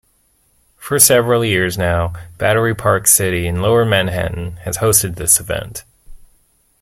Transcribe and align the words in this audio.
For 0.77 0.97
several 0.97 1.45
years 1.45 1.77
now, 1.77 2.13
Battery 2.39 2.73
Park 2.73 3.05
City 3.05 3.45
in 3.45 3.61
lower 3.61 3.85
Manhattan 3.85 4.53
has 4.63 4.79
hosted 4.79 5.13
this 5.13 5.39
event. 5.39 5.83